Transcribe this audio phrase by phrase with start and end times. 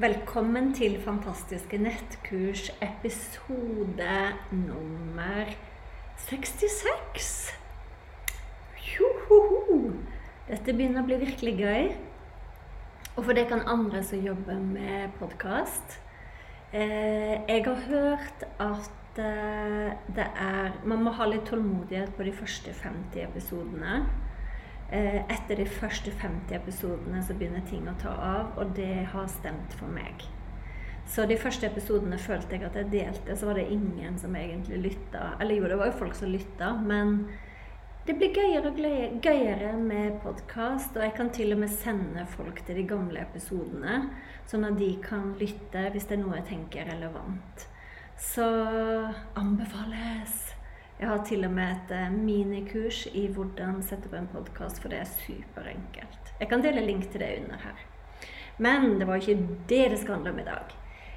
[0.00, 4.12] Velkommen til Fantastiske nettkurs, episode
[4.50, 5.50] nummer
[6.16, 7.50] 66.
[8.86, 9.90] Johoho!
[10.46, 11.90] Dette begynner å bli virkelig gøy.
[13.10, 15.98] Og for det kan andre som jobber med podkast.
[16.72, 22.32] Eh, jeg har hørt at eh, det er Man må ha litt tålmodighet på de
[22.40, 24.00] første 50 episodene.
[24.90, 29.28] Eh, etter de første 50 episodene så begynner ting å ta av, og det har
[29.30, 30.24] stemt for meg.
[31.10, 34.80] Så de første episodene følte jeg at jeg delte, så var det ingen som egentlig
[34.82, 35.36] lytta.
[35.40, 37.16] Eller jo, det var jo folk som lytta, men
[38.06, 38.82] det blir gøyere og
[39.22, 40.98] gøyere med podkast.
[40.98, 44.04] Og jeg kan til og med sende folk til de gamle episodene,
[44.50, 47.66] sånn at de kan lytte hvis det er noe jeg tenker er relevant.
[48.18, 48.46] Så
[49.38, 50.39] anbefales!
[51.00, 54.92] Jeg har til og med et eh, minikurs i hvordan sette opp en podkast, for
[54.92, 56.32] det er superenkelt.
[56.36, 57.78] Jeg kan dele link til det under her.
[58.58, 60.74] Men det var ikke det det skal handle om i dag.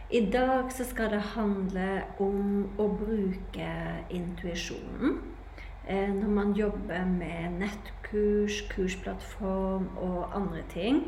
[0.10, 1.88] I dag så skal det handle
[2.24, 3.68] om å bruke
[4.08, 5.18] intuisjonen
[5.84, 11.02] eh, når man jobber med nettkurs, kursplattform og andre ting.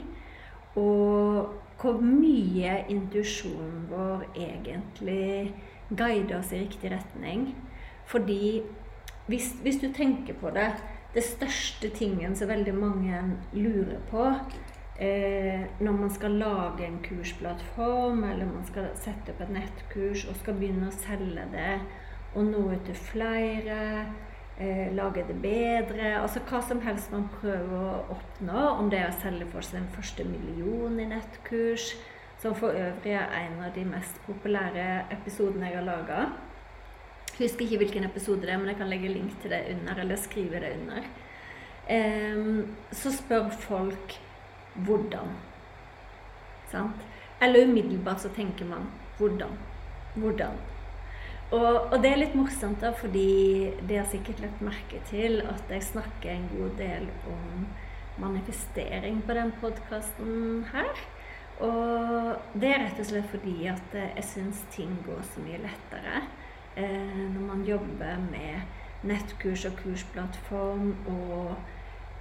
[0.76, 5.54] Og hvor mye intuisjonen vår egentlig
[5.96, 7.54] guider oss i riktig retning.
[8.06, 8.64] Fordi
[9.28, 10.74] hvis, hvis, du tenker på det
[11.16, 13.20] Det største tingen som veldig mange
[13.54, 14.26] lurer på
[15.00, 20.36] eh, når man skal lage en kursplattform, eller man skal sette opp et nettkurs og
[20.42, 21.78] skal begynne å selge det
[22.36, 23.80] og nå ut til flere,
[24.60, 29.14] eh, lage det bedre Altså hva som helst man prøver å oppnå, om det er
[29.14, 31.94] å selge for seg den første million i nettkurs,
[32.42, 36.26] som for øvrig er en av de mest populære episodene jeg har laga.
[37.36, 40.20] Husker ikke hvilken episode det er, men jeg kan legge link til det under, eller
[40.20, 41.08] skrive det under.
[42.96, 44.16] Så spør folk
[44.86, 45.34] hvordan.
[46.72, 47.04] Sant?
[47.44, 48.88] Eller umiddelbart så tenker man
[49.18, 49.52] hvordan.
[50.16, 50.56] Hvordan?
[51.52, 55.70] Og, og, det er litt morsomt, da, fordi det har sikkert lagt merke til at
[55.70, 57.68] jeg snakker en god del om
[58.18, 61.04] manifestering på den podkasten her.
[61.64, 66.24] Og det er rett og slett fordi at jeg syns ting går så mye lettere
[66.76, 68.62] når man jobber med
[69.08, 71.56] nettkurs og kursplattform, og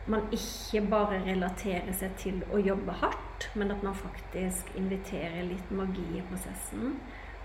[0.06, 5.70] man ikke bare relaterer seg til å jobbe hardt, men at man faktisk inviterer litt
[5.72, 6.98] magi i prosessen,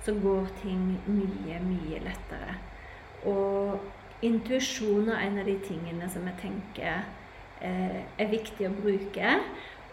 [0.04, 2.58] så går ting mye, mye lettere.
[3.28, 3.80] Og
[4.26, 7.02] intuisjon er en av de tingene som jeg tenker
[7.64, 9.36] eh, er viktig å bruke.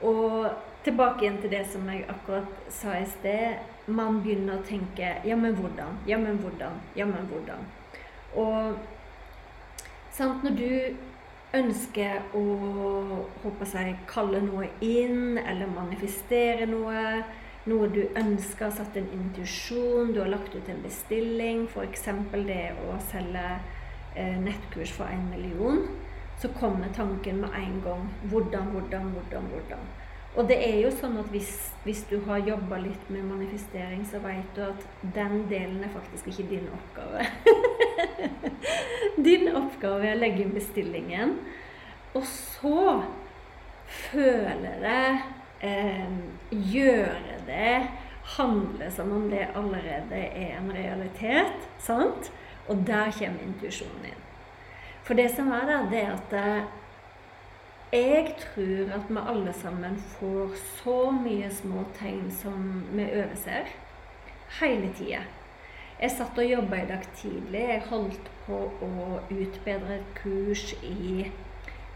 [0.06, 0.50] Og
[0.86, 3.58] tilbake igjen til det som jeg akkurat sa i sted.
[3.86, 5.98] Man begynner å tenke Ja, men hvordan?
[6.06, 6.80] Ja, men hvordan?
[6.98, 7.66] Ja, men hvordan?
[8.36, 8.78] Og
[10.14, 10.70] sant, når du
[11.56, 12.44] ønsker å
[13.42, 17.22] håper jeg, kalle noe inn eller manifestere noe,
[17.66, 22.08] noe du ønsker, satt en intuisjon, du har lagt ut en bestilling, f.eks.
[22.46, 23.46] det å selge
[24.14, 25.86] eh, nettkurs for én million,
[26.42, 28.10] så kommer tanken med en gang.
[28.30, 29.86] Hvordan, hvordan, hvordan, hvordan.
[30.36, 31.52] Og det er jo sånn at hvis,
[31.86, 34.82] hvis du har jobba litt med manifestering, så vet du at
[35.16, 37.24] den delen er faktisk ikke din oppgave.
[39.28, 41.38] din oppgave er å legge inn bestillingen,
[42.12, 42.82] og så
[44.10, 45.06] føle det,
[45.64, 46.12] eh,
[46.52, 47.74] gjøre det,
[48.36, 51.68] handle som om det allerede er en realitet.
[51.78, 52.32] sant?
[52.68, 54.24] Og der kommer intuisjonen inn.
[55.06, 56.64] For det som er der, det er at eh,
[57.92, 63.70] jeg tror at vi alle sammen får så mye små tegn som vi overser
[64.60, 65.22] hele tida.
[66.00, 67.60] Jeg satt og jobba i dag tidlig.
[67.70, 71.28] Jeg holdt på å utbedre et kurs i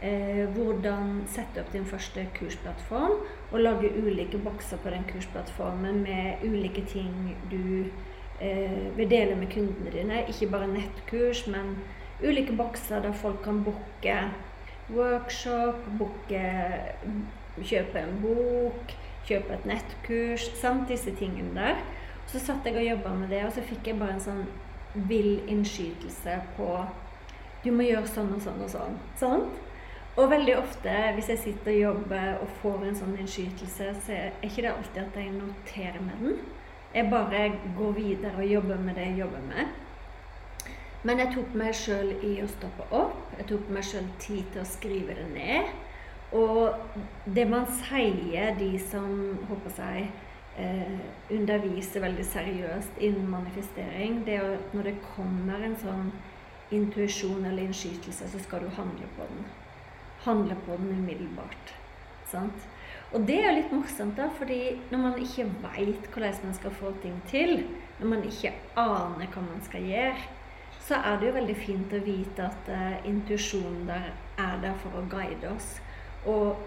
[0.00, 3.18] eh, hvordan sette opp din første kursplattform
[3.50, 7.90] og lage ulike bokser på den kursplattformen med ulike ting du
[8.40, 10.22] eh, vil dele med kundene dine.
[10.30, 11.76] Ikke bare nettkurs, men
[12.22, 14.16] ulike bokser der folk kan booke
[14.96, 16.44] workshop, booke
[17.60, 18.92] Kjøpe en bok,
[19.28, 21.80] kjøpe et nettkurs, Sant, disse tingene der.
[22.30, 24.44] Så satt jeg og jobba med det, og så fikk jeg bare en sånn
[25.10, 26.68] vill innskytelse på
[27.64, 28.94] Du må gjøre sånn og sånn og sånn.
[29.20, 29.58] Sant?
[30.16, 34.46] Og veldig ofte hvis jeg sitter og jobber og får en sånn innskytelse, så er
[34.46, 36.40] ikke det alltid at jeg noterer med den.
[36.94, 37.44] Jeg bare
[37.76, 39.76] går videre og jobber med det jeg jobber med.
[41.06, 43.20] Men jeg tok meg sjøl i å stoppe opp.
[43.38, 45.70] Jeg tok meg sjøl tid til å skrive det ned.
[46.36, 46.76] Og
[47.24, 49.14] det man sier, de som
[49.48, 50.10] håper seg
[50.60, 50.98] eh,
[51.32, 56.12] underviser veldig seriøst innen manifestering, det er at når det kommer en sånn
[56.70, 59.48] intuisjon eller innskytelse, så skal du handle på den.
[60.26, 61.72] Handle på den umiddelbart.
[62.30, 62.68] Sant?
[63.10, 66.92] Og det er litt morsomt, da, fordi når man ikke veit hvordan man skal få
[67.02, 67.64] ting til,
[67.98, 70.28] når man ikke aner hva man skal gjøre,
[70.90, 74.10] så er det jo veldig fint å vite at uh, intuisjonen der
[74.42, 75.76] er der for å guide oss.
[76.26, 76.58] Og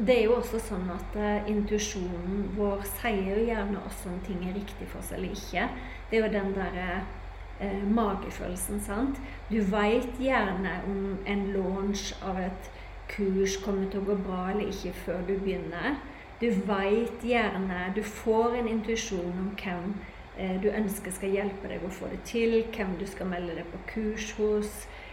[0.00, 4.42] det er jo også sånn at uh, intuisjonen vår sier jo gjerne også om ting
[4.48, 5.68] er riktig for oss eller ikke.
[6.10, 6.88] Det er jo den derre
[7.60, 9.22] uh, magefølelsen, sant.
[9.52, 12.70] Du veit gjerne om en launch av et
[13.14, 16.00] kurs kommer til å gå bra eller ikke før du begynner.
[16.40, 19.94] Du veit gjerne Du får en intuisjon om hvem
[20.62, 23.80] du ønsker skal hjelpe deg å få det til, hvem du skal melde deg på
[23.90, 24.70] kurs hos.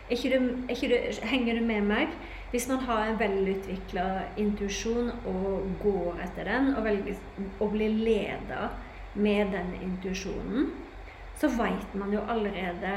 [0.07, 2.13] Er ikke du, er ikke du, henger du med meg?
[2.51, 4.05] Hvis man har en velutvikla
[4.39, 7.17] intuisjon og går etter den, og, velger,
[7.59, 8.69] og blir leda
[9.15, 10.71] med den intuisjonen,
[11.37, 12.93] så veit man jo allerede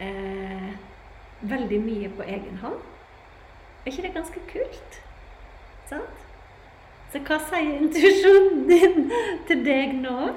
[0.00, 0.70] eh,
[1.40, 2.82] veldig mye på egen hånd.
[3.84, 4.98] Er ikke det ganske kult?
[5.86, 6.24] Sant?
[7.12, 9.12] Så hva sier intuisjonen din
[9.46, 10.34] til deg nå?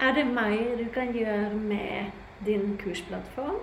[0.00, 2.04] Er det mer du kan gjøre med
[2.46, 3.58] din kursplattform?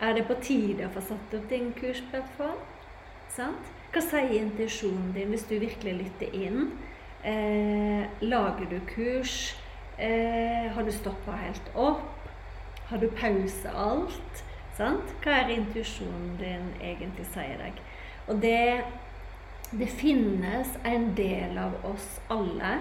[0.00, 2.58] Er det på tide å få satt opp din kursplattform?
[3.32, 3.70] Sant?
[3.94, 6.68] Hva sier intensjonen din hvis du virkelig lytter inn?
[7.24, 9.56] Eh, lager du kurs?
[9.96, 12.28] Eh, har du stoppa helt opp?
[12.92, 14.44] Har du pause alt?
[14.76, 15.16] Sant?
[15.24, 17.80] Hva er intuisjonen din egentlig sier deg?
[18.28, 18.84] Og det,
[19.72, 22.78] det finnes en del av oss alle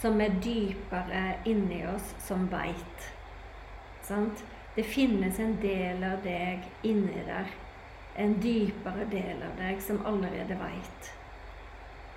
[0.00, 3.08] som er dypere inni oss, som veit.
[4.74, 7.50] Det finnes en del av deg inni der,
[8.16, 11.10] en dypere del av deg som allerede veit.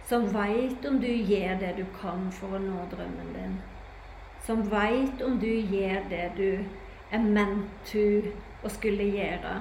[0.07, 3.59] Som veit om du gjør det du kan for å nå drømmen din.
[4.43, 6.49] Som veit om du gjør det du
[7.13, 8.31] er ment til
[8.63, 9.59] å skulle gjøre.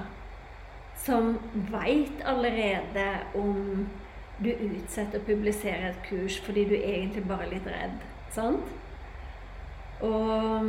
[0.99, 1.37] Som
[1.71, 3.07] veit allerede
[3.39, 3.85] om
[4.43, 8.12] du utsetter å publisere et kurs fordi du egentlig bare er litt redd.
[8.33, 8.65] Sant?
[10.03, 10.65] Og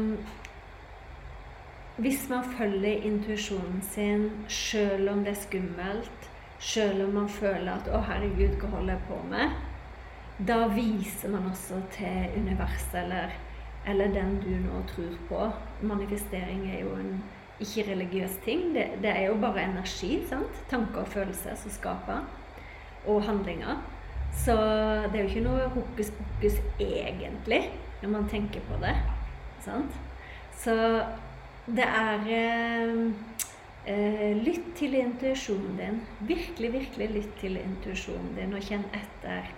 [1.96, 6.28] hvis man følger intuisjonen sin sjøl om det er skummelt,
[6.58, 9.50] sjøl om man føler at 'Å, herregud, hva holder jeg på med?'
[10.48, 13.30] Da viser man også til universet eller,
[13.86, 15.50] eller den du nå tror på.
[15.86, 17.22] Manifestering er jo en
[17.60, 18.74] ikke-religiøs ting.
[18.74, 20.26] Det, det, er jo bare energi.
[20.28, 20.64] sant?
[20.70, 22.24] Tanker og følelser som skaper.
[23.06, 23.78] Og handlinger.
[24.34, 24.54] Så
[25.12, 27.62] det er jo ikke noe hokus pokus egentlig,
[28.02, 28.94] når man tenker på det.
[29.64, 29.94] Sant?
[30.58, 30.74] Så
[31.66, 32.96] det er eh,
[33.86, 36.00] eh, Lytt til intuisjonen din.
[36.20, 39.48] Virkelig, virkelig lytt til intuisjonen din, og kjenn etter.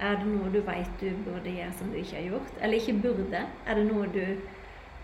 [0.00, 2.54] Er det noe du veit du burde gjøre som du ikke har gjort?
[2.62, 3.44] Eller ikke burde?
[3.66, 4.22] Er det noe du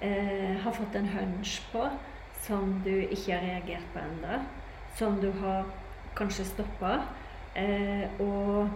[0.00, 1.84] eh, har fått en hunch på
[2.46, 4.40] som du ikke har reagert på ennå?
[4.96, 5.68] Som du har
[6.16, 6.94] kanskje stoppa?
[7.56, 8.70] Eh, og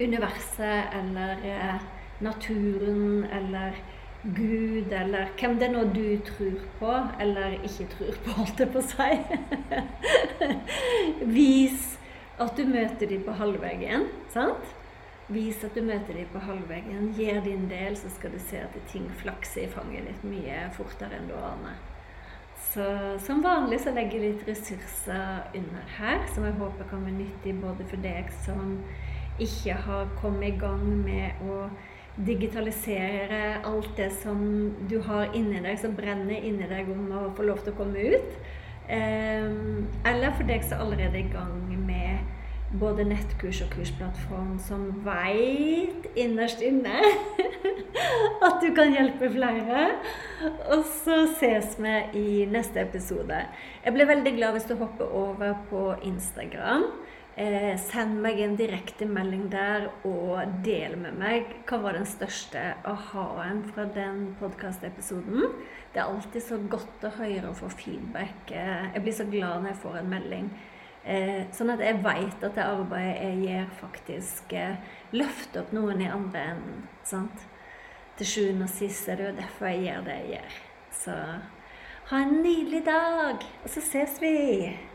[0.00, 1.80] universet eller eh,
[2.20, 3.78] naturen eller
[4.22, 8.72] Gud eller hvem det er nå du tror på, eller ikke tror på, holdt jeg
[8.74, 9.12] på å si.
[11.38, 11.94] Vis
[12.38, 14.08] at du møter dem på halvveien.
[14.34, 14.74] sant?
[15.28, 17.12] Vis at du møter dem på halvveien.
[17.18, 21.18] Gjør din del, så skal du se at ting flakser i fanget ditt mye fortere
[21.18, 21.78] enn du aner.
[22.72, 22.84] Så
[23.22, 27.54] som vanlig så legger jeg litt ressurser under her, som jeg håper kan være nyttig
[27.62, 28.80] både for deg som
[29.42, 31.68] ikke har kommet i gang med å
[32.26, 34.40] digitalisere alt det som
[34.90, 38.08] du har inni deg, som brenner inni deg om å få lov til å komme
[38.14, 38.40] ut.
[38.88, 42.26] Eller for deg som allerede er i gang med
[42.78, 46.98] både nettkurs og kursplattform som veit innerst inne
[48.46, 49.86] at du kan hjelpe flere.
[50.74, 53.40] Og så ses vi i neste episode.
[53.84, 56.88] Jeg blir veldig glad hvis du hopper over på Instagram.
[57.38, 63.60] Eh, send meg en direktemelding der, og del med meg hva var den største aha-en
[63.68, 65.52] fra den podkastepisoden.
[65.94, 68.50] Det er alltid så godt å høre og få feedback.
[68.50, 70.50] Eh, jeg blir så glad når jeg får en melding.
[71.04, 76.02] Eh, sånn at jeg veit at det arbeidet jeg gjør, faktisk eh, løfter opp noen
[76.02, 76.84] i andre enden.
[77.06, 77.46] sant?
[78.18, 80.60] Til sjuende og sist er det jo derfor jeg gjør det jeg gjør.
[81.06, 81.18] Så
[82.10, 84.87] ha en nydelig dag, og så ses vi!